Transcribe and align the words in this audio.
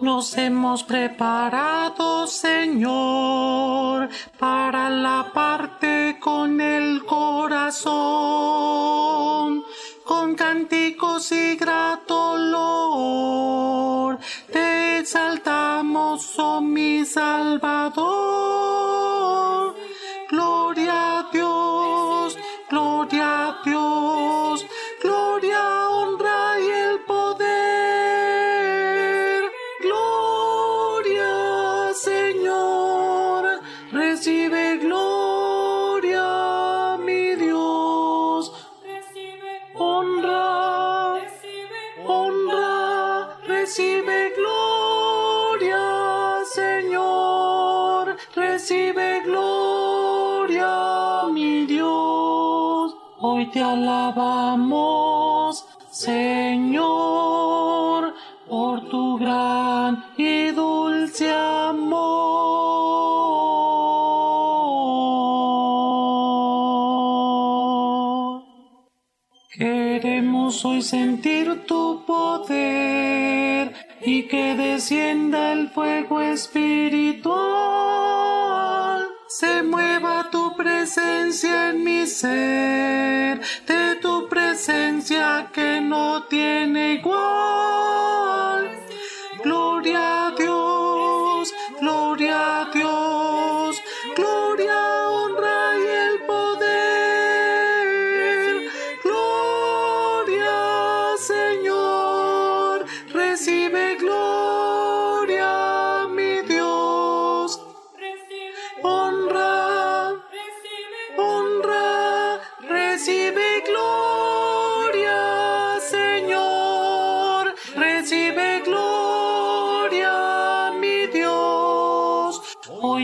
Nos 0.00 0.36
hemos 0.38 0.82
preparado, 0.84 2.26
Señor, 2.26 4.08
para 4.38 4.88
la 4.88 5.30
parte 5.32 6.18
con 6.18 6.60
el 6.60 7.04
corazón, 7.04 7.92
con 10.04 10.34
cánticos 10.34 11.30
y 11.32 11.56
grato 11.56 12.32
olor. 12.32 14.18
Te 14.52 14.98
exaltamos, 14.98 16.38
oh 16.38 16.60
mi 16.60 17.04
Salvador. 17.04 18.71
Te 53.52 53.62
alabamos, 53.62 54.84
Señor, 55.90 56.82
por 58.48 58.88
tu 58.88 59.18
gran 59.18 60.04
y 60.16 60.50
dulce 60.52 61.30
amor. 61.30 62.32
Queremos 69.54 70.64
hoy 70.64 70.80
sentir 70.80 71.66
tu 71.66 72.04
poder 72.06 73.74
y 74.04 74.22
que 74.28 74.54
descienda 74.56 75.52
el 75.52 75.68
fuego 75.68 76.20
espiritual. 76.20 77.22
Se 79.28 79.62
mueva 79.62 80.30
tu 80.30 80.56
presencia 80.56 81.70
en 81.70 81.84
mi 81.84 82.06
ser, 82.06 82.61
presencia 85.02 85.50
que 85.52 85.80
no 85.80 86.24
tiene 86.28 86.94
igual. 86.94 88.70
Gloria 89.42 90.28
a 90.28 90.30
Dios, 90.32 91.52
gloria 91.80 92.60
a 92.60 92.70
Dios, 92.70 92.81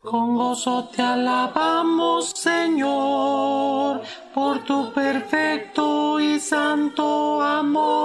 Con 0.00 0.36
gozo 0.36 0.88
te 0.94 1.02
alabamos, 1.02 2.30
Señor, 2.30 4.00
por 4.34 4.58
tu 4.64 4.92
perfecto 4.92 6.20
y 6.20 6.38
santo 6.38 7.42
amor. 7.42 8.03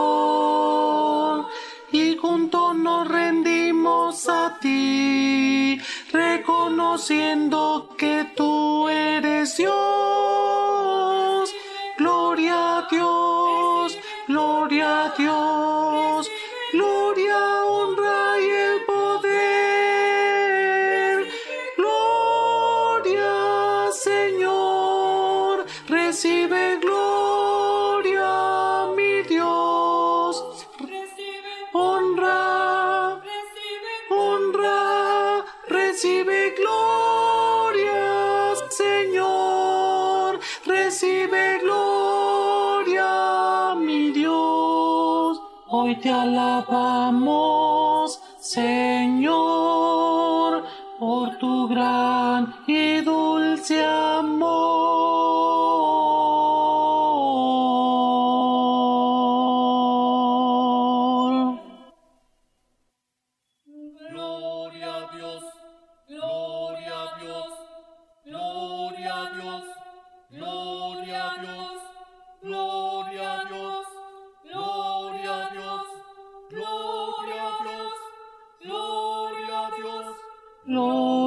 Reconociendo 6.49 7.89
que 7.97 8.25
tú 8.35 8.89
eres 8.89 9.55
Dios. 9.55 9.75
Gloria 11.97 12.79
a 12.79 12.87
Dios, 12.89 13.97
gloria 14.27 15.05
a 15.05 15.09
Dios, 15.15 16.27
gloria, 16.73 17.65
honra 17.65 18.39
y 18.39 18.49
el 18.49 18.81
poder. 18.85 20.07
Gloria, 21.77 23.31
Señor, 23.91 25.65
recibe 25.87 26.79
gloria, 26.81 28.31
mi 28.95 29.21
Dios. 29.23 30.43
Honra, 31.73 33.21
honra, 34.09 35.45
recibe 35.67 36.28
Hoy 45.71 45.97
te 45.97 46.09
alabamos, 46.09 47.29
Señor, 48.39 49.35
por 50.97 51.37
tu 51.37 51.67
gran 51.67 52.55
y 52.65 53.01
dulce 53.01 53.85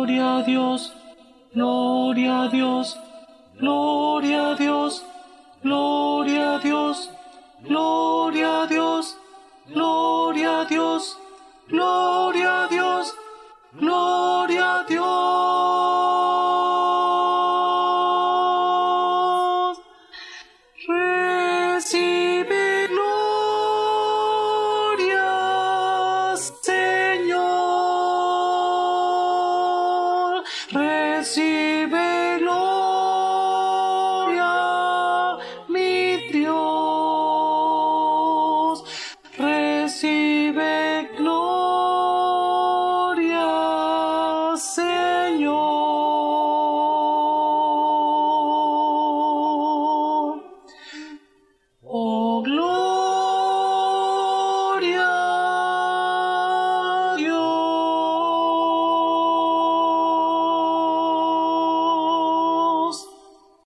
Gloria 0.03 0.39
a 0.39 0.43
Dios, 0.43 0.93
gloria 1.55 2.43
a 2.43 2.49
Dios, 2.49 2.99
gloria 3.57 4.51
a 4.51 4.55
Dios, 4.57 5.05
gloria 5.63 6.55
a 6.55 6.59
Dios, 6.59 7.09
gloria 7.63 8.63
a 8.63 8.67
Dios, 8.67 9.17
gloria 9.69 10.61
a 10.63 10.65
Dios, 10.65 11.17
gloria 11.69 12.12
receive 31.23 31.95
it. 31.95 32.12